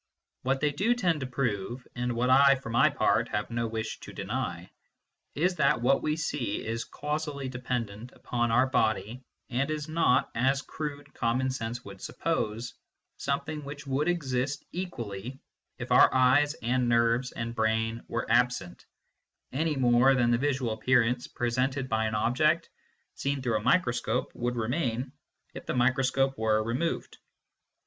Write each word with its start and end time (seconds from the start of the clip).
What 0.41 0.61
they 0.61 0.71
do 0.71 0.95
tend 0.95 1.19
to 1.19 1.27
prove, 1.27 1.87
and 1.93 2.13
what 2.15 2.31
I 2.31 2.55
for 2.55 2.71
my 2.71 2.89
part 2.89 3.29
have 3.29 3.51
no 3.51 3.67
wish 3.67 3.99
to 3.99 4.11
deny, 4.13 4.71
is 5.35 5.57
that 5.57 5.83
what 5.83 6.01
we 6.01 6.15
see 6.15 6.65
is 6.65 6.85
causally 6.85 7.47
dependent 7.49 8.11
upon 8.13 8.49
our 8.49 8.65
body 8.65 9.21
arid 9.51 9.69
is 9.69 9.87
not, 9.87 10.31
as 10.33 10.63
crude 10.63 11.13
common 11.13 11.51
sense 11.51 11.85
would 11.85 12.01
suppose, 12.01 12.73
something 13.17 13.63
which 13.63 13.85
would 13.85 14.07
exist 14.07 14.65
equally 14.71 15.39
if 15.77 15.91
our 15.91 16.11
eyes 16.11 16.55
and 16.63 16.89
nerves 16.89 17.31
and 17.33 17.53
brain 17.53 18.01
were 18.07 18.25
absent, 18.27 18.87
any 19.51 19.75
more 19.75 20.15
than 20.15 20.31
the 20.31 20.39
visual 20.39 20.73
appearance 20.73 21.27
pre 21.27 21.51
sented 21.51 21.87
by 21.87 22.05
an 22.05 22.15
object 22.15 22.71
seen 23.13 23.39
through 23.39 23.57
a 23.57 23.61
microscope 23.63 24.31
would 24.33 24.55
re 24.55 24.67
main 24.67 25.11
if 25.53 25.67
the 25.67 25.75
microscope 25.75 26.35
were 26.39 26.63
removed. 26.63 27.19